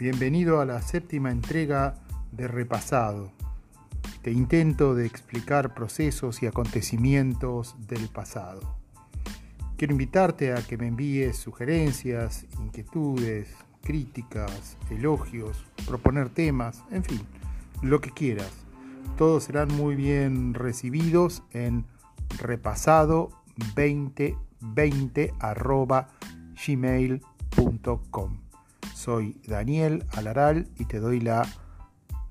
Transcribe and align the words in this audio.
Bienvenido 0.00 0.60
a 0.62 0.64
la 0.64 0.80
séptima 0.80 1.30
entrega 1.30 1.94
de 2.32 2.48
Repasado, 2.48 3.30
este 4.14 4.32
intento 4.32 4.94
de 4.94 5.04
explicar 5.04 5.74
procesos 5.74 6.42
y 6.42 6.46
acontecimientos 6.46 7.76
del 7.86 8.08
pasado. 8.08 8.78
Quiero 9.76 9.92
invitarte 9.92 10.54
a 10.54 10.66
que 10.66 10.78
me 10.78 10.86
envíes 10.86 11.36
sugerencias, 11.36 12.46
inquietudes, 12.62 13.54
críticas, 13.82 14.78
elogios, 14.88 15.66
proponer 15.86 16.30
temas, 16.30 16.82
en 16.90 17.04
fin, 17.04 17.20
lo 17.82 18.00
que 18.00 18.10
quieras. 18.10 18.52
Todos 19.18 19.44
serán 19.44 19.68
muy 19.68 19.96
bien 19.96 20.54
recibidos 20.54 21.42
en 21.52 21.84
repasado2020 22.38 24.38
gmail.com. 26.66 28.49
Soy 29.00 29.40
Daniel 29.46 30.04
Alaral 30.12 30.68
y 30.78 30.84
te 30.84 31.00
doy 31.00 31.20
la 31.20 31.48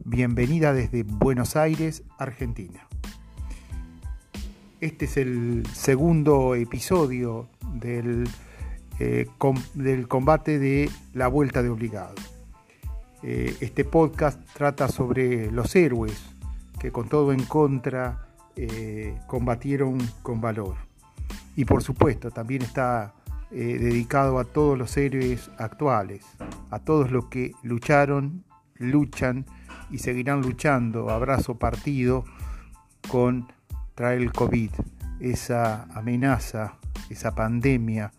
bienvenida 0.06 0.72
desde 0.72 1.02
Buenos 1.02 1.56
Aires, 1.56 2.04
Argentina. 2.20 2.88
Este 4.80 5.06
es 5.06 5.18
el 5.18 5.66
segundo 5.74 6.54
episodio 6.54 7.50
del, 7.74 8.30
eh, 9.00 9.28
del 9.74 10.08
combate 10.08 10.60
de 10.60 10.92
la 11.16 11.28
vuelta 11.28 11.64
de 11.64 11.70
obligado. 11.70 12.14
Eh, 13.24 13.58
este 13.62 13.84
podcast 13.84 14.40
trata 14.54 14.90
sobre 14.90 15.52
los 15.52 15.76
héroes 15.76 16.22
que 16.80 16.92
con 16.92 17.10
todo 17.10 17.34
en 17.34 17.46
contra 17.46 18.28
eh, 18.56 19.18
combatieron 19.26 19.98
con 20.22 20.40
valor. 20.40 20.76
Y 21.56 21.66
por 21.66 21.82
supuesto 21.82 22.30
también 22.30 22.62
está 22.62 23.16
eh, 23.52 23.78
dedicado 23.80 24.40
a 24.40 24.46
todos 24.46 24.78
los 24.78 24.96
héroes 24.98 25.50
actuales, 25.58 26.26
a 26.70 26.80
todos 26.80 27.12
los 27.12 27.26
que 27.26 27.54
lucharon, 27.64 28.44
luchan 28.76 29.46
y 29.90 29.98
seguirán 30.00 30.42
luchando, 30.42 31.10
abrazo 31.10 31.58
partido, 31.58 32.26
contra 33.10 34.14
el 34.14 34.32
COVID, 34.32 34.72
esa 35.20 35.84
amenaza, 35.96 36.76
esa 37.10 37.34
pandemia 37.34 38.12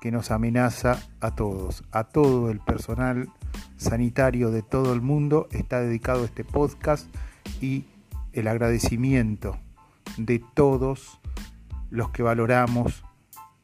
que 0.00 0.12
nos 0.12 0.30
amenaza 0.30 1.00
a 1.20 1.34
todos, 1.34 1.82
a 1.90 2.04
todo 2.04 2.50
el 2.50 2.60
personal 2.60 3.28
sanitario 3.76 4.50
de 4.50 4.62
todo 4.62 4.92
el 4.92 5.00
mundo 5.00 5.48
está 5.50 5.80
dedicado 5.80 6.22
a 6.22 6.26
este 6.26 6.44
podcast 6.44 7.08
y 7.60 7.86
el 8.32 8.48
agradecimiento 8.48 9.58
de 10.16 10.42
todos 10.54 11.20
los 11.90 12.10
que 12.10 12.22
valoramos 12.22 13.05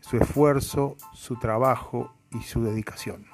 su 0.03 0.17
esfuerzo, 0.19 0.97
su 1.14 1.36
trabajo 1.36 2.12
y 2.33 2.42
su 2.42 2.62
dedicación. 2.62 3.25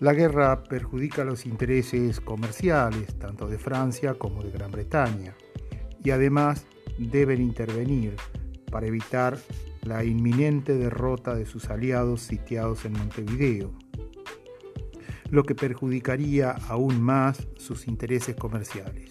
La 0.00 0.12
guerra 0.12 0.64
perjudica 0.64 1.24
los 1.24 1.46
intereses 1.46 2.20
comerciales 2.20 3.18
tanto 3.18 3.48
de 3.48 3.58
Francia 3.58 4.14
como 4.14 4.42
de 4.42 4.50
Gran 4.50 4.70
Bretaña 4.70 5.34
y 6.04 6.10
además 6.10 6.66
deben 6.98 7.40
intervenir 7.40 8.14
para 8.70 8.86
evitar 8.86 9.38
la 9.82 10.04
inminente 10.04 10.74
derrota 10.74 11.34
de 11.34 11.46
sus 11.46 11.70
aliados 11.70 12.20
sitiados 12.20 12.84
en 12.84 12.92
Montevideo, 12.92 13.72
lo 15.30 15.42
que 15.42 15.54
perjudicaría 15.54 16.52
aún 16.68 17.02
más 17.02 17.48
sus 17.56 17.88
intereses 17.88 18.36
comerciales. 18.36 19.10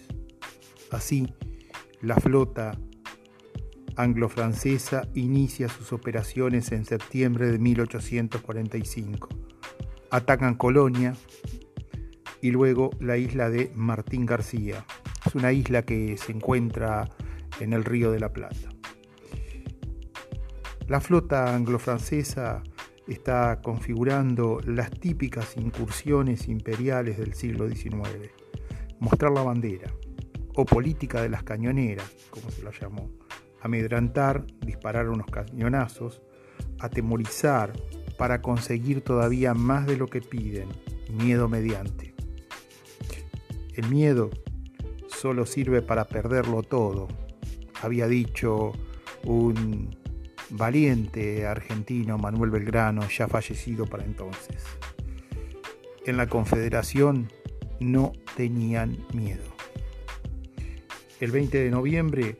Así, 0.90 1.32
la 2.00 2.16
flota 2.16 2.78
anglo-francesa 3.96 5.08
inicia 5.14 5.68
sus 5.68 5.92
operaciones 5.92 6.72
en 6.72 6.84
septiembre 6.84 7.50
de 7.50 7.58
1845. 7.58 9.28
Atacan 10.10 10.54
Colonia 10.54 11.14
y 12.40 12.50
luego 12.50 12.90
la 13.00 13.16
isla 13.16 13.50
de 13.50 13.72
Martín 13.74 14.26
García, 14.26 14.84
una 15.34 15.52
isla 15.52 15.82
que 15.82 16.16
se 16.16 16.32
encuentra 16.32 17.08
en 17.60 17.72
el 17.72 17.84
río 17.84 18.10
de 18.10 18.20
la 18.20 18.32
Plata. 18.32 18.68
La 20.86 21.00
flota 21.00 21.54
anglo-francesa 21.54 22.62
está 23.06 23.60
configurando 23.62 24.60
las 24.66 24.90
típicas 24.90 25.56
incursiones 25.56 26.48
imperiales 26.48 27.18
del 27.18 27.34
siglo 27.34 27.68
XIX. 27.68 28.30
Mostrar 28.98 29.32
la 29.32 29.42
bandera, 29.42 29.90
o 30.54 30.64
política 30.64 31.22
de 31.22 31.28
las 31.28 31.42
cañoneras, 31.42 32.10
como 32.30 32.50
se 32.50 32.62
la 32.62 32.70
llamó. 32.70 33.10
Amedrantar, 33.60 34.46
disparar 34.60 35.08
unos 35.08 35.26
cañonazos, 35.26 36.22
atemorizar 36.78 37.72
para 38.18 38.42
conseguir 38.42 39.00
todavía 39.00 39.54
más 39.54 39.86
de 39.86 39.96
lo 39.96 40.06
que 40.06 40.20
piden, 40.20 40.68
miedo 41.10 41.48
mediante. 41.48 42.14
El 43.74 43.88
miedo 43.88 44.30
solo 45.24 45.46
sirve 45.46 45.80
para 45.80 46.04
perderlo 46.04 46.62
todo, 46.62 47.08
había 47.80 48.06
dicho 48.06 48.72
un 49.22 49.96
valiente 50.50 51.46
argentino, 51.46 52.18
Manuel 52.18 52.50
Belgrano, 52.50 53.08
ya 53.08 53.26
fallecido 53.26 53.86
para 53.86 54.04
entonces. 54.04 54.62
En 56.04 56.18
la 56.18 56.26
Confederación 56.26 57.32
no 57.80 58.12
tenían 58.36 58.98
miedo. 59.14 59.44
El 61.20 61.30
20 61.30 61.58
de 61.58 61.70
noviembre, 61.70 62.36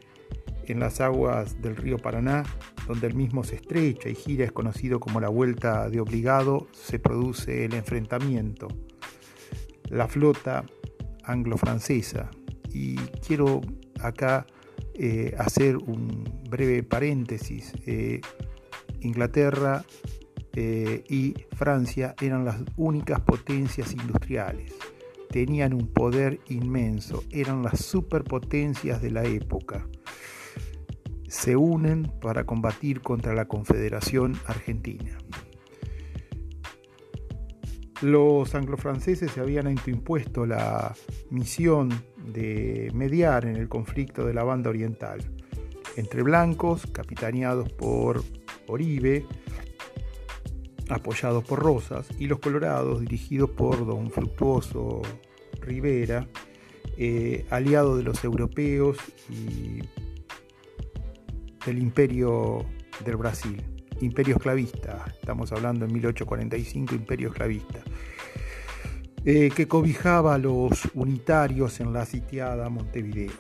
en 0.66 0.78
las 0.78 1.00
aguas 1.00 1.62
del 1.62 1.76
río 1.76 1.96
Paraná, 1.96 2.42
donde 2.86 3.06
el 3.06 3.14
mismo 3.14 3.44
se 3.44 3.54
estrecha 3.54 4.10
y 4.10 4.14
gira, 4.14 4.44
es 4.44 4.52
conocido 4.52 5.00
como 5.00 5.22
la 5.22 5.30
Vuelta 5.30 5.88
de 5.88 6.00
Obligado, 6.00 6.68
se 6.72 6.98
produce 6.98 7.64
el 7.64 7.72
enfrentamiento. 7.72 8.68
La 9.88 10.06
flota 10.06 10.66
anglo-francesa 11.22 12.28
y 12.74 12.96
quiero 13.26 13.60
acá 14.00 14.46
eh, 14.94 15.34
hacer 15.38 15.76
un 15.76 16.24
breve 16.50 16.82
paréntesis. 16.82 17.72
Eh, 17.86 18.20
Inglaterra 19.00 19.84
eh, 20.54 21.04
y 21.08 21.34
Francia 21.56 22.14
eran 22.20 22.44
las 22.44 22.56
únicas 22.76 23.20
potencias 23.20 23.92
industriales. 23.92 24.74
Tenían 25.30 25.72
un 25.74 25.88
poder 25.88 26.40
inmenso, 26.48 27.24
eran 27.30 27.62
las 27.62 27.80
superpotencias 27.84 29.00
de 29.00 29.10
la 29.10 29.24
época. 29.24 29.86
Se 31.28 31.56
unen 31.56 32.12
para 32.20 32.44
combatir 32.44 33.00
contra 33.00 33.34
la 33.34 33.46
Confederación 33.46 34.36
Argentina. 34.46 35.18
Los 38.02 38.54
anglo-franceses 38.54 39.30
se 39.30 39.40
habían 39.40 39.68
impuesto 39.86 40.46
la 40.46 40.94
misión 41.30 41.90
de 42.16 42.90
mediar 42.92 43.46
en 43.46 43.56
el 43.56 43.68
conflicto 43.68 44.26
de 44.26 44.34
la 44.34 44.44
banda 44.44 44.70
oriental 44.70 45.20
entre 45.96 46.22
blancos, 46.22 46.86
capitaneados 46.92 47.70
por 47.70 48.22
Oribe, 48.66 49.24
apoyados 50.88 51.44
por 51.44 51.60
Rosas, 51.60 52.08
y 52.18 52.26
los 52.26 52.40
colorados, 52.40 53.00
dirigidos 53.00 53.50
por 53.50 53.86
don 53.86 54.10
Fructuoso 54.10 55.02
Rivera, 55.60 56.26
eh, 56.96 57.46
aliado 57.50 57.96
de 57.96 58.02
los 58.02 58.22
europeos 58.24 58.98
y 59.30 59.80
del 61.64 61.78
imperio 61.78 62.64
del 63.04 63.16
Brasil 63.16 63.73
imperio 64.00 64.36
esclavista, 64.36 65.04
estamos 65.20 65.52
hablando 65.52 65.84
en 65.84 65.92
1845, 65.92 66.94
imperio 66.94 67.28
esclavista, 67.28 67.80
eh, 69.24 69.50
que 69.54 69.66
cobijaba 69.66 70.34
a 70.34 70.38
los 70.38 70.88
unitarios 70.94 71.80
en 71.80 71.92
la 71.92 72.04
sitiada 72.04 72.68
Montevideo. 72.68 73.32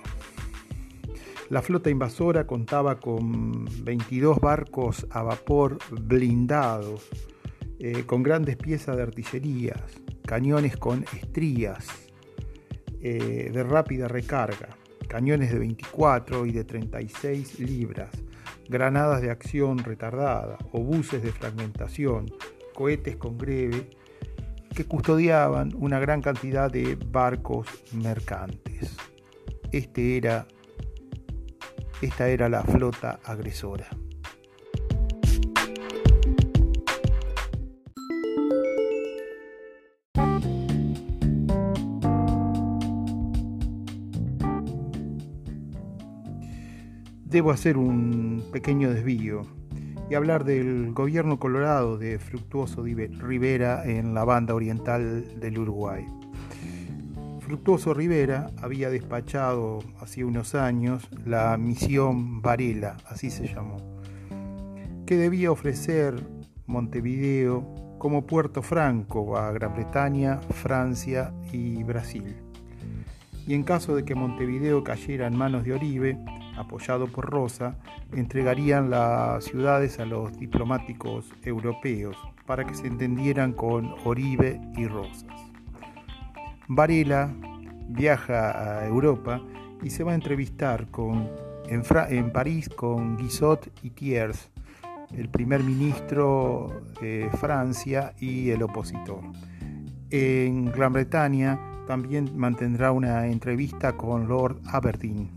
La 1.50 1.60
flota 1.60 1.90
invasora 1.90 2.46
contaba 2.46 2.98
con 3.00 3.66
22 3.84 4.40
barcos 4.40 5.06
a 5.10 5.22
vapor 5.22 5.78
blindados, 5.90 7.06
eh, 7.78 8.04
con 8.06 8.22
grandes 8.22 8.56
piezas 8.56 8.96
de 8.96 9.02
artillería, 9.02 9.74
cañones 10.24 10.76
con 10.78 11.04
estrías 11.20 11.86
eh, 13.02 13.50
de 13.52 13.62
rápida 13.62 14.08
recarga, 14.08 14.70
cañones 15.06 15.52
de 15.52 15.58
24 15.58 16.46
y 16.46 16.52
de 16.52 16.64
36 16.64 17.60
libras, 17.60 18.10
granadas 18.68 19.22
de 19.22 19.30
acción 19.30 19.78
retardada, 19.78 20.58
obuses 20.72 21.22
de 21.22 21.32
fragmentación, 21.32 22.26
cohetes 22.74 23.16
con 23.16 23.38
greve, 23.38 23.90
que 24.74 24.84
custodiaban 24.84 25.72
una 25.76 25.98
gran 26.00 26.20
cantidad 26.20 26.70
de 26.70 26.96
barcos 26.96 27.68
mercantes. 27.92 28.96
Este 29.70 30.16
era, 30.16 30.46
esta 32.02 32.28
era 32.28 32.48
la 32.48 32.62
flota 32.62 33.20
agresora. 33.24 33.88
Debo 47.34 47.50
hacer 47.50 47.76
un 47.76 48.44
pequeño 48.52 48.92
desvío 48.92 49.42
y 50.08 50.14
hablar 50.14 50.44
del 50.44 50.92
gobierno 50.92 51.40
colorado 51.40 51.98
de 51.98 52.20
Fructuoso 52.20 52.84
Rivera 52.84 53.82
en 53.84 54.14
la 54.14 54.24
banda 54.24 54.54
oriental 54.54 55.40
del 55.40 55.58
Uruguay. 55.58 56.06
Fructuoso 57.40 57.92
Rivera 57.92 58.52
había 58.62 58.88
despachado 58.88 59.80
hace 60.00 60.24
unos 60.24 60.54
años 60.54 61.08
la 61.26 61.56
misión 61.56 62.40
Varela, 62.40 62.98
así 63.08 63.32
se 63.32 63.48
llamó, 63.48 63.78
que 65.04 65.16
debía 65.16 65.50
ofrecer 65.50 66.14
Montevideo 66.66 67.96
como 67.98 68.28
puerto 68.28 68.62
franco 68.62 69.36
a 69.36 69.50
Gran 69.50 69.74
Bretaña, 69.74 70.36
Francia 70.50 71.34
y 71.50 71.82
Brasil. 71.82 72.36
Y 73.44 73.54
en 73.54 73.64
caso 73.64 73.96
de 73.96 74.04
que 74.04 74.14
Montevideo 74.14 74.84
cayera 74.84 75.26
en 75.26 75.36
manos 75.36 75.64
de 75.64 75.72
Oribe, 75.72 76.16
apoyado 76.56 77.06
por 77.08 77.30
Rosa, 77.30 77.76
entregarían 78.12 78.90
las 78.90 79.44
ciudades 79.44 79.98
a 79.98 80.06
los 80.06 80.38
diplomáticos 80.38 81.32
europeos 81.42 82.16
para 82.46 82.64
que 82.64 82.74
se 82.74 82.86
entendieran 82.86 83.52
con 83.52 83.94
Oribe 84.04 84.60
y 84.76 84.86
Rosas. 84.86 85.24
Varela 86.68 87.32
viaja 87.88 88.80
a 88.80 88.86
Europa 88.86 89.40
y 89.82 89.90
se 89.90 90.04
va 90.04 90.12
a 90.12 90.14
entrevistar 90.14 90.86
en, 91.68 92.32
París 92.32 92.68
con 92.68 93.16
Guizot 93.16 93.70
y 93.82 93.90
Thiers, 93.90 94.50
el 95.14 95.28
primer 95.28 95.62
ministro 95.62 96.82
de 97.00 97.28
Francia 97.38 98.14
y 98.18 98.50
el 98.50 98.62
opositor. 98.62 99.20
En 100.10 100.66
Gran 100.66 100.92
Bretaña 100.92 101.58
también 101.86 102.30
mantendrá 102.36 102.92
una 102.92 103.26
entrevista 103.26 103.96
con 103.96 104.26
Lord 104.26 104.60
Aberdeen. 104.66 105.33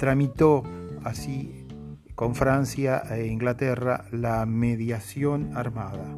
Tramitó 0.00 0.62
así 1.04 1.66
con 2.14 2.34
Francia 2.34 3.02
e 3.10 3.26
Inglaterra 3.26 4.06
la 4.10 4.46
mediación 4.46 5.54
armada 5.54 6.16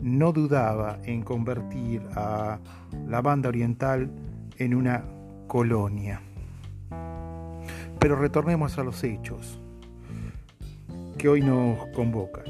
no 0.00 0.32
dudaba 0.32 1.00
en 1.02 1.22
convertir 1.22 2.00
a 2.14 2.60
la 3.08 3.20
banda 3.22 3.48
oriental 3.48 4.08
en 4.58 4.74
una 4.74 5.04
colonia. 5.48 6.20
Pero 7.98 8.14
retornemos 8.14 8.78
a 8.78 8.84
los 8.84 9.02
hechos 9.02 9.60
que 11.18 11.28
hoy 11.28 11.40
nos 11.40 11.84
convocan. 11.88 12.44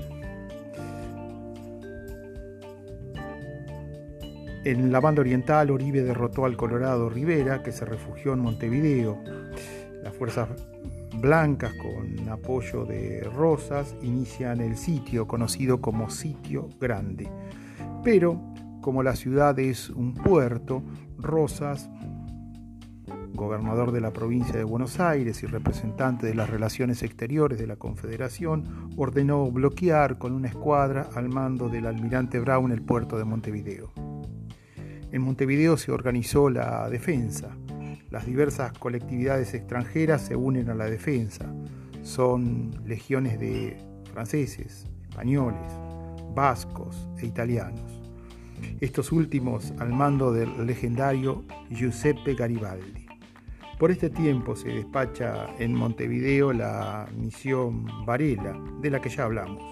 En 4.67 4.91
la 4.91 5.01
banda 5.01 5.21
oriental, 5.21 5.71
Oribe 5.71 6.03
derrotó 6.03 6.45
al 6.45 6.59
Colorado 6.59 7.09
Rivera, 7.09 7.63
que 7.63 7.71
se 7.73 7.87
refugió 7.87 8.35
en 8.35 8.41
Montevideo. 8.41 9.23
Las 10.07 10.15
fuerzas 10.15 10.49
blancas 11.21 11.73
con 11.75 12.29
apoyo 12.29 12.85
de 12.85 13.25
Rosas 13.25 13.97
inician 14.03 14.61
el 14.61 14.77
sitio 14.77 15.27
conocido 15.27 15.81
como 15.81 16.11
Sitio 16.11 16.69
Grande. 16.81 17.29
Pero 18.05 18.41
como 18.81 19.03
la 19.03 19.17
ciudad 19.17 19.59
es 19.59 19.91
un 19.91 20.15
puerto, 20.15 20.85
Rosas, 21.19 21.91
gobernador 23.33 23.91
de 23.91 24.01
la 24.01 24.13
provincia 24.13 24.55
de 24.55 24.63
Buenos 24.63 25.01
Aires 25.01 25.43
y 25.43 25.47
representante 25.47 26.25
de 26.25 26.37
las 26.37 26.51
relaciones 26.51 27.03
exteriores 27.03 27.59
de 27.59 27.67
la 27.67 27.75
Confederación, 27.75 28.93
ordenó 28.97 29.51
bloquear 29.51 30.19
con 30.19 30.35
una 30.35 30.47
escuadra 30.47 31.09
al 31.17 31.31
mando 31.31 31.69
del 31.69 31.85
almirante 31.85 32.39
Brown 32.39 32.71
el 32.71 32.83
puerto 32.83 33.19
de 33.19 33.25
Montevideo. 33.25 33.91
En 35.11 35.23
Montevideo 35.23 35.77
se 35.77 35.91
organizó 35.91 36.49
la 36.49 36.89
defensa, 36.91 37.57
las 38.17 38.25
diversas 38.25 38.73
colectividades 38.79 39.53
extranjeras 39.53 40.23
se 40.23 40.37
unen 40.37 40.71
a 40.71 40.75
la 40.75 40.87
defensa. 40.87 41.53
Son 42.03 42.71
legiones 42.87 43.39
de 43.39 43.77
franceses, 44.11 44.87
españoles, 45.03 45.71
vascos 46.35 47.11
e 47.19 47.27
italianos. 47.27 48.01
Estos 48.81 49.13
últimos 49.13 49.75
al 49.79 49.93
mando 49.93 50.33
del 50.33 50.67
legendario 50.67 51.45
Giuseppe 51.69 52.35
Garibaldi. 52.35 53.05
Por 53.79 53.91
este 53.91 54.09
tiempo 54.09 54.57
se 54.57 54.71
despacha 54.71 55.49
en 55.59 55.75
Montevideo 55.75 56.55
la 56.55 57.07
misión 57.15 57.85
Varela, 58.07 58.59
de 58.81 58.91
la 58.93 59.03
que 59.03 59.11
ya 59.11 59.25
hablamos. 59.25 59.63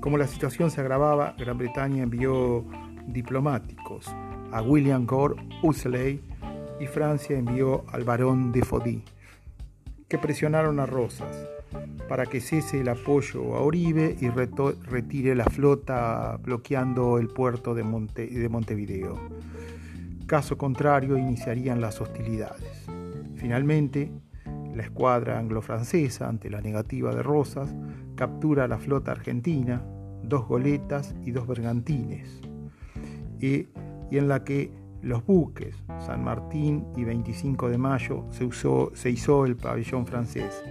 Como 0.00 0.18
la 0.18 0.26
situación 0.26 0.72
se 0.72 0.80
agravaba, 0.80 1.36
Gran 1.38 1.56
Bretaña 1.56 2.02
envió 2.02 2.64
diplomáticos 3.06 4.08
a 4.50 4.60
William 4.60 5.06
Gore 5.06 5.36
Useley 5.62 6.20
y 6.80 6.86
Francia 6.86 7.38
envió 7.38 7.84
al 7.92 8.04
barón 8.04 8.50
de 8.50 8.62
Fodí, 8.62 9.04
que 10.08 10.18
presionaron 10.18 10.80
a 10.80 10.86
Rosas 10.86 11.46
para 12.08 12.26
que 12.26 12.40
cese 12.40 12.80
el 12.80 12.88
apoyo 12.88 13.54
a 13.54 13.60
Oribe 13.60 14.16
y 14.20 14.28
retire 14.28 15.36
la 15.36 15.44
flota 15.44 16.36
bloqueando 16.42 17.18
el 17.18 17.28
puerto 17.28 17.74
de, 17.74 17.84
de 17.84 18.48
Montevideo. 18.48 19.16
Caso 20.26 20.58
contrario, 20.58 21.16
iniciarían 21.16 21.80
las 21.80 22.00
hostilidades. 22.00 22.86
Finalmente, 23.36 24.10
la 24.74 24.82
escuadra 24.82 25.38
anglo-francesa, 25.38 26.28
ante 26.28 26.50
la 26.50 26.60
negativa 26.60 27.14
de 27.14 27.22
Rosas, 27.22 27.74
captura 28.16 28.66
la 28.66 28.78
flota 28.78 29.12
argentina, 29.12 29.84
dos 30.22 30.46
goletas 30.46 31.14
y 31.24 31.30
dos 31.30 31.46
bergantines, 31.46 32.40
y 33.40 33.68
en 34.10 34.28
la 34.28 34.44
que 34.44 34.79
los 35.02 35.24
buques 35.24 35.74
San 36.04 36.24
Martín 36.24 36.86
y 36.96 37.04
25 37.04 37.68
de 37.68 37.78
mayo 37.78 38.24
se, 38.30 38.44
usó, 38.44 38.90
se 38.94 39.10
hizo 39.10 39.46
el 39.46 39.56
pabellón 39.56 40.06
francés, 40.06 40.62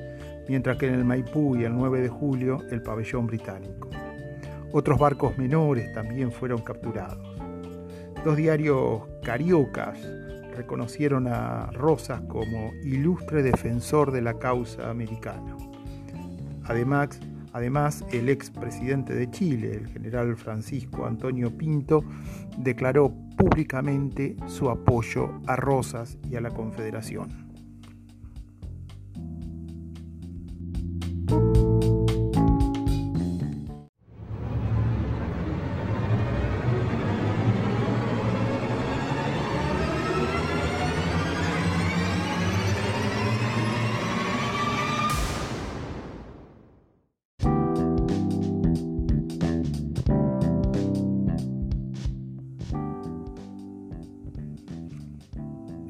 mientras 0.48 0.78
que 0.78 0.88
en 0.88 0.96
el 0.96 1.06
Maipú 1.06 1.56
y 1.56 1.64
el 1.64 1.76
9 1.76 2.02
de 2.02 2.10
julio 2.10 2.60
el 2.72 2.82
pabellón 2.82 3.28
británico. 3.28 3.90
Otros 4.72 5.00
barcos 5.00 5.38
menores 5.38 5.92
también 5.94 6.32
fueron 6.32 6.62
capturados. 6.62 7.18
Dos 8.24 8.36
diarios 8.38 9.02
cariocas 9.24 9.98
reconocieron 10.56 11.28
a 11.28 11.68
Rosas 11.72 12.22
como 12.28 12.74
ilustre 12.84 13.42
defensor 13.42 14.12
de 14.12 14.22
la 14.22 14.36
causa 14.36 14.90
americana. 14.90 15.56
Además, 16.66 17.20
Además, 17.54 18.06
el 18.12 18.30
ex 18.30 18.52
presidente 18.52 19.14
de 19.14 19.30
Chile, 19.32 19.74
el 19.74 19.88
general 19.88 20.36
Francisco 20.36 21.06
Antonio 21.06 21.58
Pinto, 21.58 22.04
declaró 22.58 23.14
públicamente 23.38 24.36
su 24.48 24.70
apoyo 24.70 25.42
a 25.48 25.56
Rosas 25.56 26.18
y 26.30 26.36
a 26.36 26.42
la 26.42 26.52
Confederación. 26.52 27.49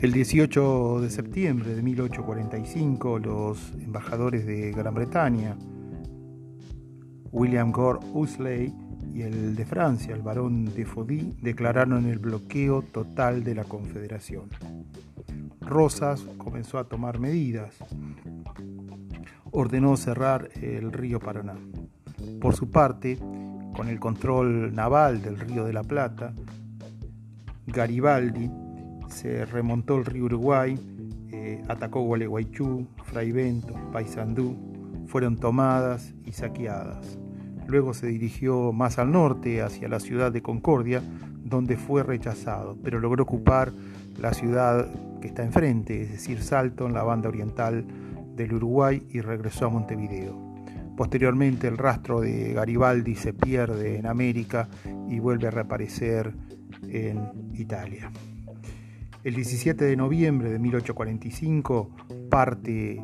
El 0.10 0.14
18 0.14 1.02
de 1.02 1.12
septiembre 1.12 1.76
de 1.76 1.84
1845, 1.84 3.20
los 3.20 3.74
embajadores 3.74 4.44
de 4.44 4.72
Gran 4.72 4.96
Bretaña, 4.96 5.56
William 7.32 7.72
Gore 7.72 8.00
Usley 8.16 8.74
y 9.14 9.22
el 9.22 9.56
de 9.56 9.68
Francia, 9.68 10.16
el 10.16 10.24
barón 10.24 10.66
de 10.74 10.84
Fodí, 10.88 11.38
declararon 11.44 12.08
el 12.08 12.18
bloqueo 12.18 12.82
total 12.82 13.44
de 13.44 13.54
la 13.54 13.66
Confederación. 13.66 14.50
Rosas 15.62 16.26
comenzó 16.40 16.80
a 16.80 16.86
tomar 16.86 17.20
medidas. 17.20 17.76
Ordenó 19.52 19.96
cerrar 19.96 20.50
el 20.60 20.92
río 20.92 21.20
Paraná. 21.20 21.54
Por 22.42 22.56
su 22.56 22.72
parte, 22.72 23.20
con 23.76 23.88
el 23.88 24.00
control 24.00 24.74
naval 24.74 25.22
del 25.22 25.40
río 25.40 25.66
de 25.66 25.74
la 25.74 25.84
Plata, 25.84 26.34
Garibaldi 27.68 28.50
se 29.10 29.46
remontó 29.46 29.98
el 29.98 30.06
río 30.06 30.26
Uruguay, 30.26 30.80
eh, 31.32 31.62
atacó 31.68 32.02
Gualeguaychú, 32.02 32.88
Fraivento, 33.04 33.74
Paysandú, 33.92 34.56
fueron 35.08 35.38
tomadas 35.38 36.14
y 36.26 36.32
saqueadas. 36.32 37.20
Luego 37.68 37.94
se 37.94 38.08
dirigió 38.08 38.72
más 38.72 38.98
al 38.98 39.12
norte, 39.12 39.62
hacia 39.62 39.88
la 39.88 40.00
ciudad 40.00 40.32
de 40.32 40.42
Concordia, 40.42 41.02
donde 41.44 41.78
fue 41.78 42.04
rechazado, 42.04 42.78
pero 42.84 43.00
logró 43.00 43.24
ocupar 43.24 43.72
la 44.20 44.34
ciudad 44.34 44.88
que 45.22 45.28
está 45.28 45.44
enfrente, 45.44 46.02
es 46.02 46.12
decir, 46.12 46.42
Salto, 46.42 46.88
en 46.88 46.94
la 46.94 47.04
banda 47.04 47.30
oriental 47.30 47.86
del 48.36 48.54
Uruguay, 48.54 49.06
y 49.10 49.22
regresó 49.22 49.66
a 49.66 49.70
Montevideo. 49.70 50.50
Posteriormente 50.96 51.68
el 51.68 51.78
rastro 51.78 52.22
de 52.22 52.54
Garibaldi 52.54 53.16
se 53.16 53.34
pierde 53.34 53.98
en 53.98 54.06
América 54.06 54.68
y 55.08 55.20
vuelve 55.20 55.48
a 55.48 55.52
reaparecer 55.52 56.34
en 56.84 57.52
Italia. 57.54 58.12
El 59.22 59.36
17 59.36 59.84
de 59.84 59.98
noviembre 59.98 60.50
de 60.50 60.60
1845 60.60 61.90
parte 62.30 63.04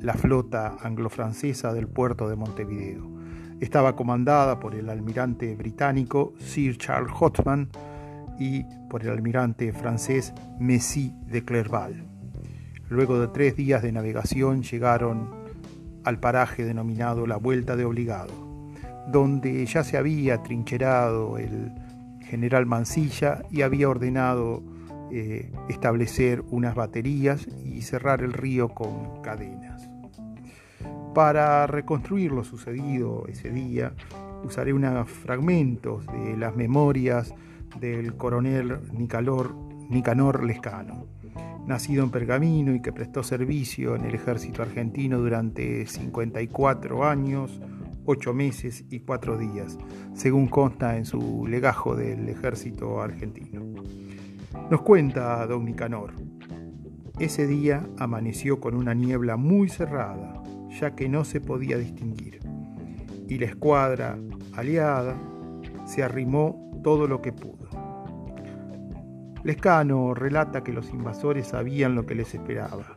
la 0.00 0.14
flota 0.14 0.76
anglo-francesa 0.80 1.72
del 1.72 1.88
puerto 1.88 2.28
de 2.28 2.36
Montevideo. 2.36 3.10
Estaba 3.58 3.96
comandada 3.96 4.60
por 4.60 4.76
el 4.76 4.88
almirante 4.88 5.56
británico 5.56 6.32
Sir 6.38 6.78
Charles 6.78 7.10
Hotman 7.10 7.70
y 8.38 8.62
por 8.88 9.02
el 9.02 9.08
almirante 9.08 9.72
francés 9.72 10.32
Messy 10.60 11.12
de 11.26 11.44
Clerval. 11.44 12.04
Luego 12.88 13.18
de 13.18 13.26
tres 13.26 13.56
días 13.56 13.82
de 13.82 13.90
navegación 13.90 14.62
llegaron 14.62 15.28
al 16.04 16.20
paraje 16.20 16.64
denominado 16.64 17.26
la 17.26 17.36
Vuelta 17.36 17.74
de 17.74 17.84
Obligado, 17.84 18.32
donde 19.10 19.66
ya 19.66 19.82
se 19.82 19.96
había 19.96 20.40
trincherado 20.44 21.36
el 21.36 21.72
general 22.20 22.64
Mansilla 22.64 23.42
y 23.50 23.62
había 23.62 23.88
ordenado 23.88 24.77
eh, 25.10 25.50
establecer 25.68 26.42
unas 26.50 26.74
baterías 26.74 27.46
y 27.64 27.82
cerrar 27.82 28.22
el 28.22 28.32
río 28.32 28.68
con 28.68 29.22
cadenas. 29.22 29.88
Para 31.14 31.66
reconstruir 31.66 32.32
lo 32.32 32.44
sucedido 32.44 33.26
ese 33.28 33.50
día, 33.50 33.92
usaré 34.44 34.72
unos 34.72 35.10
fragmentos 35.10 36.06
de 36.06 36.36
las 36.36 36.54
memorias 36.54 37.34
del 37.80 38.14
coronel 38.16 38.78
Nicanor 38.92 40.44
Lescano 40.44 41.06
nacido 41.68 42.02
en 42.02 42.10
Pergamino 42.10 42.74
y 42.74 42.80
que 42.80 42.92
prestó 42.92 43.22
servicio 43.22 43.94
en 43.94 44.06
el 44.06 44.14
ejército 44.14 44.62
argentino 44.62 45.18
durante 45.18 45.86
54 45.86 47.06
años, 47.06 47.60
8 48.06 48.32
meses 48.32 48.84
y 48.88 49.00
4 49.00 49.36
días, 49.36 49.78
según 50.14 50.48
consta 50.48 50.96
en 50.96 51.04
su 51.04 51.46
legajo 51.46 51.94
del 51.94 52.26
ejército 52.28 53.02
argentino. 53.02 53.67
Nos 54.70 54.82
cuenta 54.82 55.46
don 55.46 55.64
Nicanor, 55.64 56.12
ese 57.18 57.46
día 57.46 57.88
amaneció 57.98 58.60
con 58.60 58.74
una 58.74 58.92
niebla 58.92 59.38
muy 59.38 59.70
cerrada, 59.70 60.42
ya 60.78 60.94
que 60.94 61.08
no 61.08 61.24
se 61.24 61.40
podía 61.40 61.78
distinguir, 61.78 62.40
y 63.28 63.38
la 63.38 63.46
escuadra 63.46 64.18
aliada 64.54 65.16
se 65.86 66.02
arrimó 66.02 66.70
todo 66.84 67.08
lo 67.08 67.22
que 67.22 67.32
pudo. 67.32 67.66
Lescano 69.42 70.12
relata 70.12 70.62
que 70.62 70.74
los 70.74 70.90
invasores 70.90 71.46
sabían 71.46 71.94
lo 71.94 72.04
que 72.04 72.14
les 72.14 72.34
esperaba. 72.34 72.94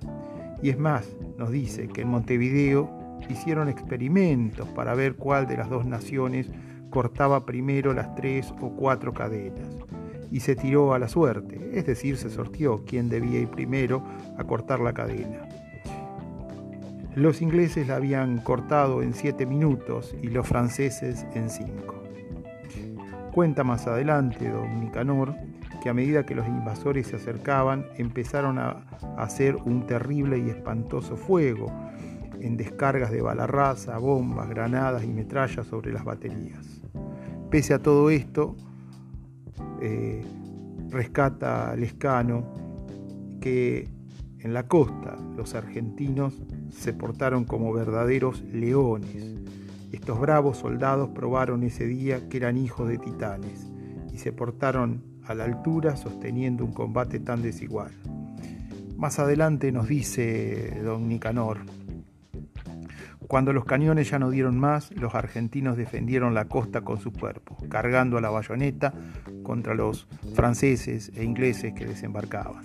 Y 0.62 0.72
es 0.72 0.78
más, 0.78 1.08
nos 1.38 1.51
dice 1.51 1.88
que 1.88 2.01
en 2.01 2.10
Montevideo 2.10 3.18
hicieron 3.30 3.70
experimentos 3.70 4.68
para 4.70 4.94
ver 4.94 5.16
cuál 5.16 5.48
de 5.48 5.56
las 5.56 5.70
dos 5.70 5.86
naciones 5.86 6.51
cortaba 6.90 7.46
primero 7.46 7.94
las 7.94 8.13
tres 8.16 8.54
o 8.60 8.75
cuatro 8.75 9.13
cadenas. 9.13 9.70
Y 10.31 10.39
se 10.39 10.55
tiró 10.55 10.93
a 10.93 11.00
la 11.00 11.09
suerte, 11.09 11.71
es 11.73 11.85
decir, 11.85 12.17
se 12.17 12.29
sortió 12.29 12.83
quién 12.85 13.09
debía 13.09 13.39
ir 13.39 13.50
primero 13.50 14.03
a 14.38 14.43
cortar 14.45 14.79
la 14.79 14.93
cadena. 14.93 15.47
Los 17.15 17.41
ingleses 17.41 17.89
la 17.89 17.97
habían 17.97 18.38
cortado 18.39 19.03
en 19.03 19.13
siete 19.13 19.45
minutos 19.45 20.15
y 20.21 20.27
los 20.27 20.47
franceses 20.47 21.25
en 21.35 21.50
cinco. 21.50 22.01
Cuenta 23.33 23.65
más 23.65 23.85
adelante 23.88 24.50
don 24.50 24.79
Nicanor 24.79 25.35
que 25.81 25.89
a 25.89 25.93
medida 25.93 26.25
que 26.25 26.35
los 26.35 26.47
invasores 26.47 27.07
se 27.07 27.17
acercaban 27.17 27.88
empezaron 27.97 28.59
a 28.59 28.85
hacer 29.17 29.55
un 29.55 29.85
terrible 29.88 30.38
y 30.38 30.50
espantoso 30.50 31.17
fuego 31.17 31.65
en 32.39 32.55
descargas 32.55 33.11
de 33.11 33.21
balarraza, 33.21 33.97
bombas, 33.97 34.47
granadas 34.50 35.03
y 35.03 35.07
metrallas 35.07 35.67
sobre 35.67 35.91
las 35.91 36.05
baterías. 36.05 36.81
Pese 37.50 37.73
a 37.73 37.79
todo 37.79 38.09
esto, 38.09 38.55
eh, 39.81 40.23
rescata 40.89 41.75
Lescano 41.75 42.43
que 43.41 43.88
en 44.39 44.53
la 44.53 44.67
costa 44.67 45.17
los 45.35 45.55
argentinos 45.55 46.41
se 46.69 46.93
portaron 46.93 47.45
como 47.45 47.73
verdaderos 47.73 48.41
leones. 48.43 49.35
Estos 49.91 50.19
bravos 50.19 50.57
soldados 50.57 51.09
probaron 51.09 51.63
ese 51.63 51.85
día 51.85 52.29
que 52.29 52.38
eran 52.38 52.57
hijos 52.57 52.88
de 52.88 52.97
titanes 52.97 53.67
y 54.13 54.17
se 54.17 54.31
portaron 54.31 55.03
a 55.25 55.33
la 55.33 55.45
altura 55.45 55.95
sosteniendo 55.97 56.63
un 56.63 56.73
combate 56.73 57.19
tan 57.19 57.41
desigual. 57.41 57.91
Más 58.97 59.19
adelante 59.19 59.71
nos 59.71 59.88
dice 59.88 60.79
don 60.83 61.07
Nicanor, 61.09 61.59
cuando 63.31 63.53
los 63.53 63.63
cañones 63.63 64.09
ya 64.09 64.19
no 64.19 64.29
dieron 64.29 64.59
más, 64.59 64.91
los 64.91 65.15
argentinos 65.15 65.77
defendieron 65.77 66.33
la 66.33 66.50
costa 66.50 66.81
con 66.81 67.00
su 67.00 67.13
cuerpo, 67.13 67.55
cargando 67.69 68.17
a 68.17 68.21
la 68.21 68.29
bayoneta 68.29 68.93
contra 69.51 69.75
los 69.75 70.08
franceses 70.34 71.12
e 71.13 71.25
ingleses 71.25 71.74
que 71.74 71.86
desembarcaban. 71.86 72.63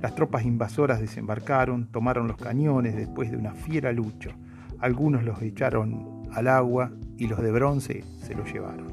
Las 0.00 0.14
tropas 0.14 0.44
invasoras 0.44 1.00
desembarcaron, 1.00 1.88
tomaron 1.90 2.28
los 2.28 2.36
cañones 2.36 2.94
después 2.94 3.32
de 3.32 3.36
una 3.36 3.54
fiera 3.54 3.90
lucha. 3.90 4.30
Algunos 4.78 5.24
los 5.24 5.42
echaron 5.42 6.22
al 6.32 6.46
agua 6.46 6.92
y 7.18 7.26
los 7.26 7.42
de 7.42 7.50
bronce 7.50 8.04
se 8.22 8.36
los 8.36 8.52
llevaron. 8.52 8.86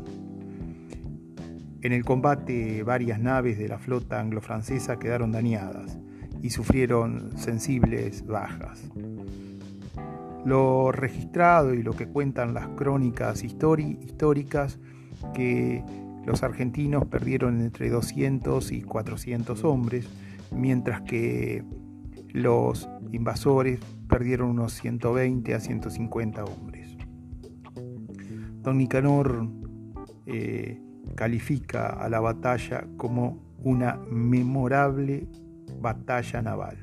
En 1.83 1.91
el 1.91 2.03
combate 2.03 2.81
varias 2.81 3.19
naves 3.19 3.59
de 3.59 3.67
la 3.67 3.77
flota 3.77 4.19
anglo-francesa 4.19 4.97
quedaron 4.97 5.31
dañadas 5.31 5.99
y 6.41 6.49
sufrieron 6.49 7.37
sensibles 7.37 8.25
bajas. 8.25 8.89
Lo 10.45 10.91
registrado 10.91 11.75
y 11.75 11.83
lo 11.83 11.93
que 11.93 12.07
cuentan 12.07 12.55
las 12.55 12.69
crónicas 12.69 13.43
históricas 13.43 14.79
que 15.35 15.83
los 16.25 16.43
argentinos 16.43 17.05
perdieron 17.05 17.61
entre 17.61 17.89
200 17.89 18.71
y 18.71 18.81
400 18.81 19.63
hombres, 19.63 20.07
mientras 20.51 21.01
que 21.01 21.63
los 22.29 22.89
invasores 23.11 23.79
perdieron 24.07 24.49
unos 24.49 24.73
120 24.73 25.53
a 25.53 25.59
150 25.59 26.43
hombres. 26.45 26.97
Don 28.61 28.77
Nicanor 28.77 29.47
eh, 30.25 30.81
califica 31.15 31.87
a 31.87 32.09
la 32.09 32.19
batalla 32.19 32.85
como 32.97 33.53
una 33.57 33.99
memorable 34.09 35.27
batalla 35.79 36.41
naval. 36.41 36.77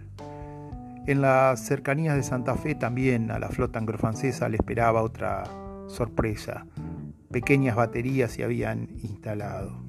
En 1.07 1.23
las 1.23 1.61
cercanías 1.61 2.15
de 2.15 2.23
Santa 2.23 2.55
Fe 2.55 2.75
también 2.75 3.31
a 3.31 3.39
la 3.39 3.49
flota 3.49 3.79
anglo-francesa 3.79 4.49
le 4.49 4.57
esperaba 4.57 5.03
otra 5.03 5.45
sorpresa. 5.89 6.67
Pequeñas 7.33 7.77
baterías 7.77 8.33
se 8.33 8.43
habían 8.43 8.89
instalado. 9.05 9.85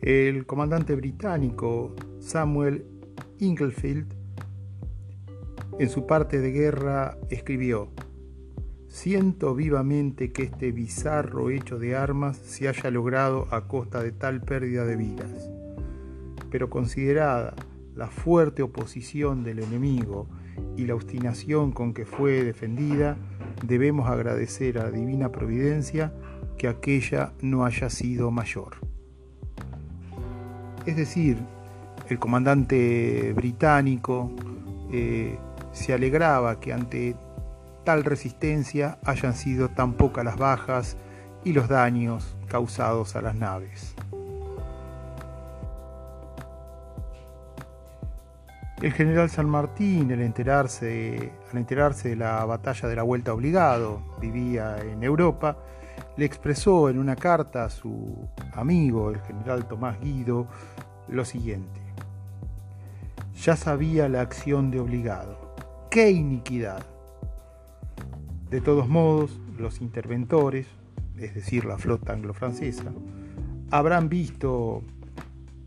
El 0.00 0.46
comandante 0.46 0.94
británico 0.94 1.96
Samuel 2.20 2.86
Inglefield 3.40 4.14
en 5.80 5.88
su 5.88 6.06
parte 6.06 6.40
de 6.40 6.52
guerra 6.52 7.18
escribió, 7.28 7.90
Siento 8.90 9.54
vivamente 9.54 10.32
que 10.32 10.42
este 10.42 10.72
bizarro 10.72 11.50
hecho 11.50 11.78
de 11.78 11.94
armas 11.94 12.36
se 12.36 12.68
haya 12.68 12.90
logrado 12.90 13.46
a 13.52 13.68
costa 13.68 14.02
de 14.02 14.10
tal 14.10 14.40
pérdida 14.40 14.84
de 14.84 14.96
vidas, 14.96 15.48
pero 16.50 16.68
considerada 16.70 17.54
la 17.94 18.08
fuerte 18.08 18.62
oposición 18.62 19.44
del 19.44 19.60
enemigo 19.60 20.26
y 20.76 20.86
la 20.86 20.96
obstinación 20.96 21.70
con 21.70 21.94
que 21.94 22.04
fue 22.04 22.42
defendida, 22.42 23.16
debemos 23.64 24.10
agradecer 24.10 24.76
a 24.78 24.82
la 24.82 24.90
divina 24.90 25.30
providencia 25.30 26.12
que 26.58 26.66
aquella 26.66 27.32
no 27.40 27.64
haya 27.64 27.90
sido 27.90 28.32
mayor. 28.32 28.78
Es 30.84 30.96
decir, 30.96 31.38
el 32.08 32.18
comandante 32.18 33.32
británico 33.34 34.32
eh, 34.92 35.38
se 35.70 35.92
alegraba 35.92 36.58
que 36.58 36.72
ante 36.72 37.14
tal 37.84 38.04
resistencia 38.04 38.98
hayan 39.04 39.34
sido 39.34 39.68
tan 39.68 39.94
pocas 39.94 40.24
las 40.24 40.36
bajas 40.36 40.96
y 41.44 41.52
los 41.52 41.68
daños 41.68 42.36
causados 42.48 43.16
a 43.16 43.22
las 43.22 43.34
naves. 43.34 43.94
El 48.82 48.92
general 48.92 49.28
San 49.28 49.46
Martín, 49.46 50.10
al 50.10 50.22
enterarse, 50.22 51.32
al 51.50 51.58
enterarse 51.58 52.10
de 52.10 52.16
la 52.16 52.42
batalla 52.46 52.88
de 52.88 52.96
la 52.96 53.02
Vuelta 53.02 53.34
Obligado, 53.34 54.00
vivía 54.20 54.78
en 54.80 55.02
Europa, 55.02 55.58
le 56.16 56.24
expresó 56.24 56.88
en 56.88 56.98
una 56.98 57.14
carta 57.14 57.64
a 57.64 57.70
su 57.70 58.26
amigo, 58.54 59.10
el 59.10 59.20
general 59.20 59.66
Tomás 59.68 60.00
Guido, 60.00 60.46
lo 61.08 61.26
siguiente. 61.26 61.80
Ya 63.42 63.54
sabía 63.54 64.08
la 64.08 64.22
acción 64.22 64.70
de 64.70 64.80
obligado. 64.80 65.54
¡Qué 65.90 66.10
iniquidad! 66.10 66.82
De 68.50 68.60
todos 68.60 68.88
modos, 68.88 69.38
los 69.58 69.80
interventores, 69.80 70.66
es 71.16 71.36
decir, 71.36 71.64
la 71.64 71.78
flota 71.78 72.12
anglo-francesa, 72.12 72.92
habrán 73.70 74.08
visto 74.08 74.82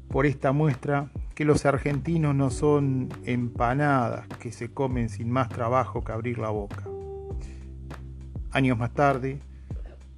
por 0.10 0.26
esta 0.26 0.52
muestra 0.52 1.10
que 1.34 1.46
los 1.46 1.66
argentinos 1.66 2.36
no 2.36 2.50
son 2.50 3.08
empanadas 3.24 4.28
que 4.40 4.52
se 4.52 4.70
comen 4.70 5.08
sin 5.08 5.32
más 5.32 5.48
trabajo 5.48 6.04
que 6.04 6.12
abrir 6.12 6.40
la 6.40 6.50
boca. 6.50 6.84
Años 8.52 8.78
más 8.78 8.94
tarde, 8.94 9.40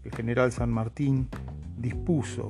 el 0.03 0.11
general 0.11 0.51
San 0.51 0.71
Martín 0.71 1.29
dispuso 1.77 2.49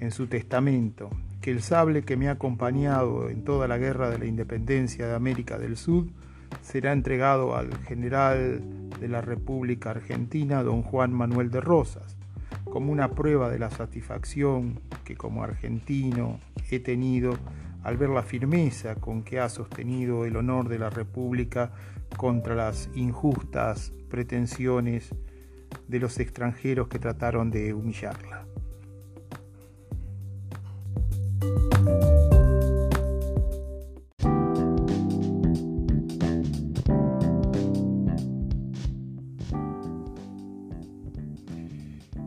en 0.00 0.10
su 0.10 0.26
testamento 0.26 1.10
que 1.42 1.50
el 1.50 1.60
sable 1.60 2.02
que 2.02 2.16
me 2.16 2.28
ha 2.28 2.32
acompañado 2.32 3.28
en 3.28 3.44
toda 3.44 3.68
la 3.68 3.76
guerra 3.76 4.08
de 4.08 4.18
la 4.18 4.24
independencia 4.24 5.06
de 5.06 5.14
América 5.14 5.58
del 5.58 5.76
Sur 5.76 6.06
será 6.62 6.92
entregado 6.92 7.54
al 7.54 7.76
general 7.84 8.62
de 9.04 9.10
la 9.10 9.20
República 9.20 9.90
Argentina, 9.90 10.62
don 10.62 10.82
Juan 10.82 11.12
Manuel 11.12 11.50
de 11.50 11.60
Rosas, 11.60 12.16
como 12.64 12.90
una 12.90 13.10
prueba 13.10 13.50
de 13.50 13.58
la 13.58 13.70
satisfacción 13.70 14.80
que 15.04 15.14
como 15.14 15.44
argentino 15.44 16.40
he 16.70 16.80
tenido 16.80 17.36
al 17.82 17.98
ver 17.98 18.08
la 18.08 18.22
firmeza 18.22 18.94
con 18.94 19.22
que 19.22 19.40
ha 19.40 19.50
sostenido 19.50 20.24
el 20.24 20.36
honor 20.36 20.70
de 20.70 20.78
la 20.78 20.88
República 20.88 21.70
contra 22.16 22.54
las 22.54 22.88
injustas 22.94 23.92
pretensiones 24.08 25.14
de 25.86 25.98
los 25.98 26.18
extranjeros 26.18 26.88
que 26.88 26.98
trataron 26.98 27.50
de 27.50 27.74
humillarla. 27.74 28.46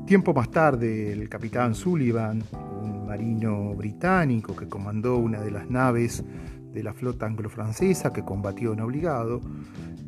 Tiempo 0.07 0.33
más 0.33 0.49
tarde, 0.49 1.11
el 1.11 1.27
capitán 1.27 1.75
Sullivan, 1.75 2.41
un 2.81 3.05
marino 3.07 3.73
británico 3.75 4.55
que 4.55 4.69
comandó 4.69 5.17
una 5.17 5.41
de 5.41 5.51
las 5.51 5.69
naves 5.69 6.23
de 6.71 6.81
la 6.81 6.93
flota 6.93 7.25
anglo-francesa 7.25 8.13
que 8.13 8.23
combatió 8.23 8.71
en 8.71 8.79
obligado, 8.79 9.41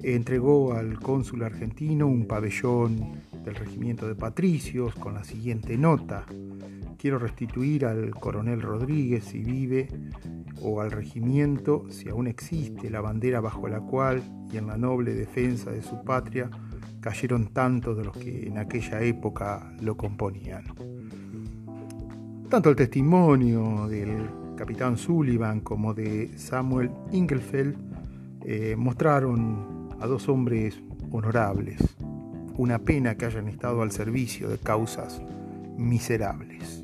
entregó 0.01 0.74
al 0.74 1.01
cónsul 1.01 1.44
argentino 1.44 2.08
un 2.08 2.27
pabellón 2.27 3.12
del 3.44 3.56
regimiento 3.56 4.08
de 4.08 4.15
patricios 4.15 4.96
con 4.96 5.15
la 5.15 5.25
siguiente 5.25 5.77
nota. 5.77 6.24
Quiero 6.98 7.20
restituir 7.20 7.86
al 7.86 8.12
coronel 8.12 8.62
Rodríguez 8.62 9.25
si 9.25 9.39
vive 9.39 9.89
o 10.62 10.79
al 10.79 10.91
regimiento 10.91 11.88
si 11.89 12.08
aún 12.08 12.27
existe 12.27 12.89
la 12.89 13.01
bandera 13.01 13.41
bajo 13.41 13.68
la 13.68 13.82
cual 13.82 14.24
y 14.50 14.56
en 14.56 14.68
la 14.68 14.77
noble 14.77 15.13
defensa 15.13 15.72
de 15.72 15.82
su 15.82 16.01
patria 16.06 16.50
cayeron 17.01 17.48
tantos 17.48 17.98
de 17.98 18.03
los 18.03 18.18
que 18.18 18.48
en 18.48 18.58
aquella 18.58 19.01
época 19.01 19.74
lo 19.82 19.96
componían. 19.96 20.63
Tanto 22.50 22.70
el 22.70 22.75
testimonio 22.75 23.88
del 23.88 24.29
capitán 24.58 24.98
Sullivan 24.98 25.62
como 25.62 25.94
de 25.94 26.38
Samuel 26.38 26.89
Ingelfeld 27.12 27.75
eh, 28.44 28.75
mostraron 28.77 29.89
a 30.00 30.08
dos 30.08 30.27
hombres 30.29 30.82
honorables. 31.12 31.79
Una 32.58 32.79
pena 32.79 33.15
que 33.15 33.25
hayan 33.25 33.48
estado 33.48 33.82
al 33.82 33.91
servicio 33.91 34.50
de 34.50 34.58
causas 34.58 35.22
miserables. 35.77 36.84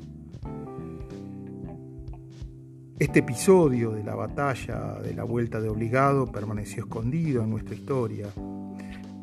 Este 2.98 3.18
episodio 3.18 3.90
de 3.90 4.02
la 4.02 4.14
batalla 4.14 4.94
de 5.02 5.12
la 5.12 5.24
Vuelta 5.24 5.60
de 5.60 5.68
Obligado 5.68 6.32
permaneció 6.32 6.84
escondido 6.84 7.42
en 7.42 7.50
nuestra 7.50 7.74
historia 7.74 8.28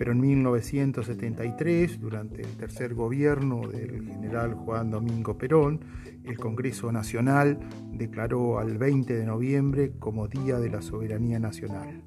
pero 0.03 0.11
en 0.11 0.19
1973, 0.19 1.97
durante 1.97 2.41
el 2.41 2.57
tercer 2.57 2.93
gobierno 2.93 3.69
del 3.69 4.05
general 4.05 4.53
Juan 4.53 4.91
Domingo 4.91 5.37
Perón, 5.37 5.79
el 6.25 6.37
Congreso 6.37 6.91
Nacional 6.91 7.57
declaró 7.93 8.59
al 8.59 8.77
20 8.77 9.13
de 9.13 9.25
noviembre 9.25 9.93
como 9.99 10.27
Día 10.27 10.59
de 10.59 10.69
la 10.69 10.81
Soberanía 10.81 11.39
Nacional. 11.39 12.03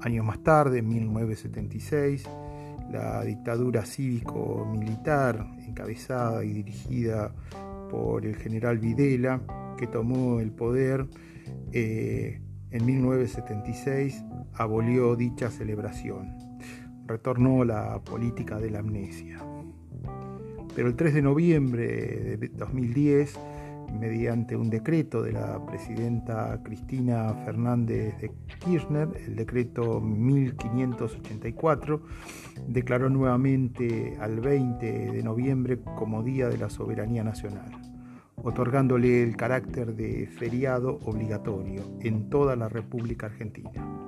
Años 0.00 0.24
más 0.24 0.42
tarde, 0.42 0.78
en 0.78 0.88
1976, 0.88 2.24
la 2.90 3.22
dictadura 3.24 3.84
cívico-militar, 3.84 5.46
encabezada 5.68 6.46
y 6.46 6.54
dirigida 6.54 7.34
por 7.90 8.24
el 8.24 8.36
general 8.36 8.78
Videla, 8.78 9.42
que 9.76 9.86
tomó 9.86 10.40
el 10.40 10.50
poder 10.50 11.08
eh, 11.72 12.40
en 12.70 12.86
1976, 12.86 14.24
abolió 14.54 15.14
dicha 15.14 15.50
celebración 15.50 16.43
retornó 17.06 17.64
la 17.64 18.00
política 18.00 18.58
de 18.58 18.70
la 18.70 18.80
amnesia. 18.80 19.38
Pero 20.74 20.88
el 20.88 20.96
3 20.96 21.14
de 21.14 21.22
noviembre 21.22 22.36
de 22.36 22.48
2010, 22.48 23.38
mediante 23.98 24.56
un 24.56 24.70
decreto 24.70 25.22
de 25.22 25.32
la 25.32 25.64
presidenta 25.64 26.60
Cristina 26.64 27.32
Fernández 27.44 28.18
de 28.20 28.32
Kirchner, 28.58 29.08
el 29.26 29.36
decreto 29.36 30.00
1584, 30.00 32.02
declaró 32.66 33.08
nuevamente 33.08 34.16
al 34.20 34.40
20 34.40 35.12
de 35.12 35.22
noviembre 35.22 35.78
como 35.78 36.22
Día 36.22 36.48
de 36.48 36.58
la 36.58 36.70
Soberanía 36.70 37.22
Nacional, 37.22 37.70
otorgándole 38.36 39.22
el 39.22 39.36
carácter 39.36 39.94
de 39.94 40.26
feriado 40.26 40.98
obligatorio 41.04 41.82
en 42.00 42.28
toda 42.30 42.56
la 42.56 42.68
República 42.68 43.26
Argentina. 43.26 44.03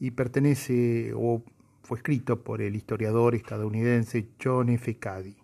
y 0.00 0.10
pertenece 0.10 1.12
o 1.14 1.44
fue 1.82 1.98
escrito 1.98 2.42
por 2.42 2.60
el 2.60 2.74
historiador 2.74 3.36
estadounidense 3.36 4.30
John 4.42 4.70
F. 4.70 4.96
Cady. 4.96 5.36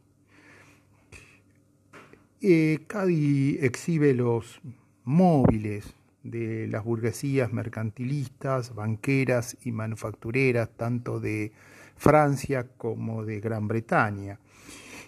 Eh, 2.40 2.80
Cady 2.88 3.58
exhibe 3.60 4.14
los 4.14 4.60
móviles 5.04 5.94
de 6.22 6.66
las 6.68 6.84
burguesías 6.84 7.52
mercantilistas, 7.52 8.74
banqueras 8.74 9.56
y 9.62 9.72
manufactureras, 9.72 10.70
tanto 10.76 11.20
de 11.20 11.52
Francia 11.96 12.68
como 12.76 13.24
de 13.24 13.40
Gran 13.40 13.68
Bretaña, 13.68 14.38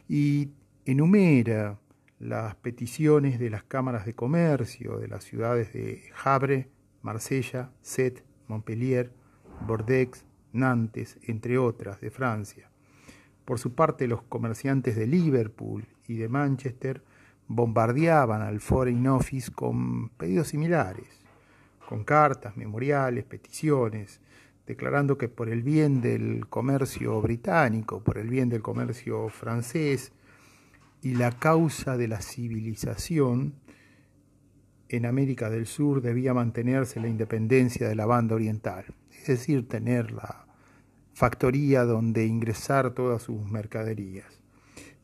y 0.09 0.50
enumera 0.85 1.79
las 2.18 2.55
peticiones 2.57 3.38
de 3.38 3.50
las 3.50 3.64
cámaras 3.64 4.07
de 4.07 4.14
comercio 4.14 4.98
de 4.98 5.09
las 5.09 5.24
ciudades 5.24 5.72
de 5.72 6.03
Havre, 6.24 6.68
Marsella, 7.03 7.70
Sète, 7.83 8.22
Montpellier, 8.48 9.12
Bordeaux, 9.66 10.24
Nantes, 10.53 11.18
entre 11.22 11.59
otras, 11.59 12.00
de 12.00 12.11
Francia. 12.11 12.70
Por 13.44 13.59
su 13.59 13.74
parte, 13.74 14.09
los 14.09 14.22
comerciantes 14.22 14.96
de 14.96 15.07
Liverpool 15.07 15.87
y 16.07 16.16
de 16.16 16.29
Manchester 16.29 17.03
bombardeaban 17.48 18.42
al 18.42 18.61
Foreign 18.61 19.07
Office 19.07 19.52
con 19.52 20.09
pedidos 20.11 20.48
similares, 20.48 21.24
con 21.88 22.04
cartas, 22.04 22.57
memoriales, 22.57 23.24
peticiones, 23.24 24.20
declarando 24.66 25.18
que 25.18 25.28
por 25.28 25.48
el 25.48 25.62
bien 25.62 26.00
del 26.00 26.46
comercio 26.48 27.20
británico, 27.20 28.02
por 28.02 28.18
el 28.18 28.28
bien 28.28 28.48
del 28.48 28.62
comercio 28.62 29.28
francés 29.28 30.12
y 31.02 31.14
la 31.14 31.33
causa 31.33 31.96
de 31.96 32.09
la 32.09 32.22
civilización, 32.22 33.54
en 34.88 35.07
América 35.07 35.50
del 35.50 35.66
Sur 35.66 36.00
debía 36.00 36.35
mantenerse 36.35 37.00
la 37.00 37.09
independencia 37.09 37.88
de 37.88 37.94
la 37.94 38.07
banda 38.07 38.35
oriental, 38.35 38.87
es 39.11 39.26
decir, 39.26 39.68
tener 39.68 40.12
la 40.12 40.46
factoría 41.14 41.85
donde 41.85 42.26
ingresar 42.26 42.92
todas 42.92 43.22
sus 43.22 43.40
mercaderías. 43.50 44.43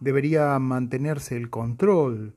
Debería 0.01 0.59
mantenerse 0.59 1.37
el 1.37 1.51
control 1.51 2.35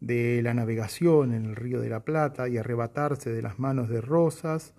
de 0.00 0.40
la 0.42 0.54
navegación 0.54 1.34
en 1.34 1.44
el 1.44 1.56
río 1.56 1.80
de 1.80 1.90
la 1.90 2.00
Plata 2.04 2.48
y 2.48 2.58
arrebatarse 2.58 3.30
de 3.30 3.42
las 3.42 3.58
manos 3.58 3.88
de 3.88 4.00
Rosas 4.00 4.74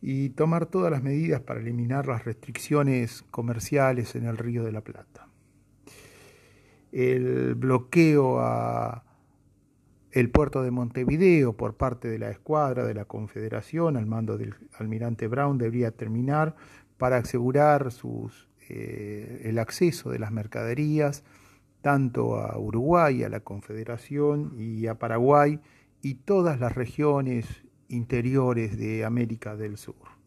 y 0.00 0.30
tomar 0.30 0.66
todas 0.66 0.90
las 0.90 1.02
medidas 1.02 1.40
para 1.40 1.60
eliminar 1.60 2.06
las 2.06 2.24
restricciones 2.24 3.24
comerciales 3.30 4.14
en 4.14 4.26
el 4.26 4.36
río 4.36 4.64
de 4.64 4.72
la 4.72 4.80
Plata. 4.80 5.28
El 6.92 7.54
bloqueo 7.54 8.40
a 8.40 9.04
el 10.10 10.30
puerto 10.30 10.62
de 10.62 10.70
Montevideo 10.70 11.56
por 11.56 11.76
parte 11.76 12.08
de 12.08 12.18
la 12.18 12.30
escuadra 12.30 12.84
de 12.84 12.94
la 12.94 13.04
Confederación 13.04 13.96
al 13.96 14.06
mando 14.06 14.38
del 14.38 14.54
almirante 14.78 15.28
Brown 15.28 15.58
debería 15.58 15.90
terminar 15.90 16.56
para 16.96 17.18
asegurar 17.18 17.92
sus, 17.92 18.47
eh, 18.68 19.42
el 19.44 19.58
acceso 19.58 20.10
de 20.10 20.18
las 20.18 20.32
mercaderías 20.32 21.24
tanto 21.80 22.36
a 22.36 22.58
Uruguay, 22.58 23.22
a 23.22 23.28
la 23.28 23.40
Confederación 23.40 24.54
y 24.58 24.86
a 24.86 24.98
Paraguay 24.98 25.60
y 26.02 26.14
todas 26.14 26.60
las 26.60 26.74
regiones 26.74 27.46
interiores 27.88 28.76
de 28.76 29.04
América 29.04 29.56
del 29.56 29.78
Sur. 29.78 30.18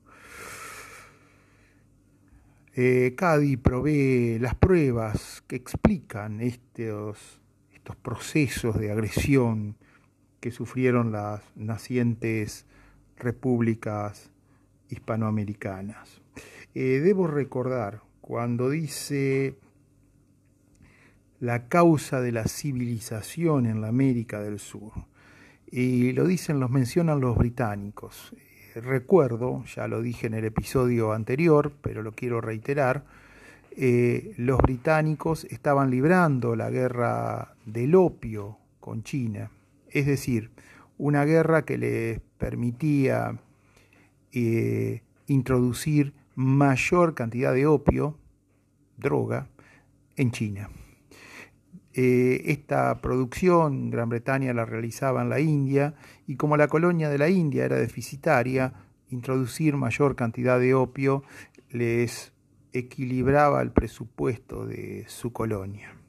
Eh, 2.73 3.15
Cadi 3.17 3.57
provee 3.57 4.39
las 4.39 4.55
pruebas 4.55 5.43
que 5.45 5.57
explican 5.57 6.39
estos, 6.39 7.41
estos 7.73 7.97
procesos 7.97 8.79
de 8.79 8.91
agresión 8.91 9.75
que 10.39 10.51
sufrieron 10.51 11.11
las 11.11 11.43
nacientes 11.55 12.65
repúblicas 13.17 14.31
hispanoamericanas. 14.89 16.21
Eh, 16.73 17.01
debo 17.03 17.27
recordar 17.27 18.01
cuando 18.21 18.69
dice 18.69 19.55
la 21.39 21.67
causa 21.67 22.21
de 22.21 22.31
la 22.31 22.47
civilización 22.47 23.65
en 23.65 23.81
la 23.81 23.87
América 23.87 24.39
del 24.41 24.59
Sur. 24.59 24.91
Y 25.71 26.13
lo 26.13 26.25
dicen, 26.25 26.59
los 26.59 26.69
mencionan 26.69 27.19
los 27.19 27.37
británicos. 27.37 28.33
Recuerdo, 28.75 29.63
ya 29.65 29.87
lo 29.87 30.01
dije 30.01 30.27
en 30.27 30.35
el 30.35 30.45
episodio 30.45 31.13
anterior, 31.13 31.73
pero 31.81 32.03
lo 32.03 32.11
quiero 32.13 32.41
reiterar, 32.41 33.05
eh, 33.75 34.33
los 34.37 34.59
británicos 34.59 35.45
estaban 35.45 35.89
librando 35.89 36.55
la 36.55 36.69
guerra 36.69 37.55
del 37.65 37.95
opio 37.95 38.57
con 38.79 39.03
China, 39.03 39.49
es 39.89 40.05
decir, 40.05 40.51
una 40.97 41.23
guerra 41.23 41.63
que 41.63 41.77
les 41.77 42.19
permitía 42.37 43.39
eh, 44.33 45.01
introducir 45.27 46.13
mayor 46.35 47.13
cantidad 47.13 47.53
de 47.53 47.67
opio, 47.67 48.17
droga, 48.97 49.47
en 50.15 50.31
China. 50.31 50.69
Eh, 51.93 52.43
esta 52.45 53.01
producción 53.01 53.89
Gran 53.89 54.07
Bretaña 54.09 54.53
la 54.53 54.65
realizaba 54.65 55.21
en 55.21 55.29
la 55.29 55.41
India 55.41 55.93
y 56.25 56.37
como 56.37 56.55
la 56.55 56.67
colonia 56.67 57.09
de 57.09 57.17
la 57.17 57.29
India 57.29 57.65
era 57.65 57.75
deficitaria, 57.75 58.73
introducir 59.09 59.75
mayor 59.75 60.15
cantidad 60.15 60.57
de 60.59 60.73
opio 60.73 61.23
les 61.69 62.31
equilibraba 62.71 63.61
el 63.61 63.71
presupuesto 63.71 64.65
de 64.65 65.05
su 65.07 65.33
colonia. 65.33 66.00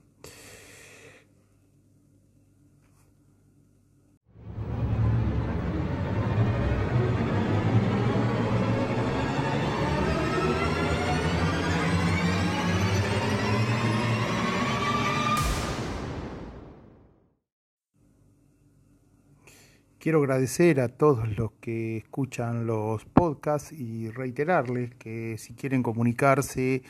Quiero 20.02 20.18
agradecer 20.18 20.80
a 20.80 20.88
todos 20.88 21.28
los 21.38 21.52
que 21.60 21.98
escuchan 21.98 22.66
los 22.66 23.04
podcasts 23.04 23.70
y 23.70 24.10
reiterarles 24.10 24.92
que 24.96 25.38
si 25.38 25.54
quieren 25.54 25.84
comunicarse 25.84 26.82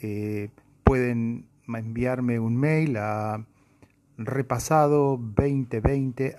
eh, 0.00 0.50
pueden 0.84 1.48
enviarme 1.66 2.38
un 2.38 2.56
mail 2.56 2.96
a 2.98 3.44
repasado2020 4.18 6.36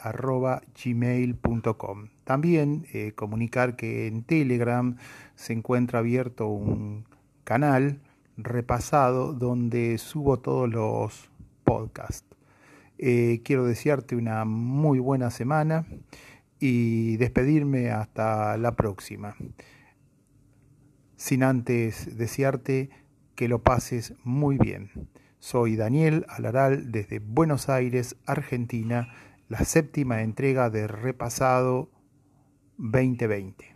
gmail.com. 0.85 2.07
También 2.23 2.87
eh, 2.93 3.11
comunicar 3.13 3.75
que 3.75 4.07
en 4.07 4.23
Telegram 4.23 4.95
se 5.35 5.51
encuentra 5.51 5.99
abierto 5.99 6.47
un 6.47 7.03
canal 7.43 7.99
repasado 8.37 9.33
donde 9.33 9.97
subo 9.97 10.39
todos 10.39 10.69
los 10.69 11.29
podcasts. 11.65 12.34
Eh, 12.97 13.41
quiero 13.43 13.65
desearte 13.65 14.15
una 14.15 14.45
muy 14.45 14.99
buena 14.99 15.29
semana 15.31 15.85
y 16.59 17.17
despedirme 17.17 17.91
hasta 17.91 18.57
la 18.57 18.75
próxima. 18.75 19.35
Sin 21.15 21.43
antes 21.43 22.17
desearte 22.17 22.89
que 23.35 23.47
lo 23.47 23.61
pases 23.61 24.13
muy 24.23 24.57
bien. 24.57 24.89
Soy 25.39 25.75
Daniel 25.75 26.25
Alaral 26.29 26.91
desde 26.91 27.19
Buenos 27.19 27.69
Aires, 27.69 28.15
Argentina, 28.25 29.13
la 29.49 29.59
séptima 29.59 30.21
entrega 30.21 30.69
de 30.69 30.87
Repasado 30.87 31.89
2020. 32.77 33.74